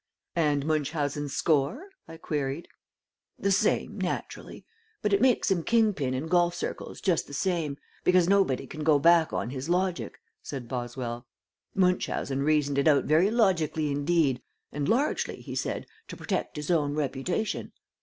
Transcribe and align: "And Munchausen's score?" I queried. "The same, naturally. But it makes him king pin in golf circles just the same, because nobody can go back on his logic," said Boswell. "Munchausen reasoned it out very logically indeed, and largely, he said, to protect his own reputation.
"And 0.35 0.65
Munchausen's 0.65 1.35
score?" 1.35 1.89
I 2.07 2.17
queried. 2.17 2.67
"The 3.37 3.51
same, 3.51 3.99
naturally. 4.01 4.65
But 5.03 5.13
it 5.13 5.21
makes 5.21 5.51
him 5.51 5.61
king 5.61 5.93
pin 5.93 6.15
in 6.15 6.25
golf 6.25 6.55
circles 6.55 7.01
just 7.01 7.27
the 7.27 7.35
same, 7.35 7.77
because 8.03 8.27
nobody 8.27 8.65
can 8.65 8.83
go 8.83 8.97
back 8.97 9.31
on 9.31 9.51
his 9.51 9.69
logic," 9.69 10.17
said 10.41 10.67
Boswell. 10.67 11.27
"Munchausen 11.75 12.41
reasoned 12.41 12.79
it 12.79 12.87
out 12.87 13.05
very 13.05 13.29
logically 13.29 13.91
indeed, 13.91 14.41
and 14.71 14.89
largely, 14.89 15.35
he 15.35 15.53
said, 15.53 15.85
to 16.07 16.17
protect 16.17 16.55
his 16.55 16.71
own 16.71 16.95
reputation. 16.95 17.71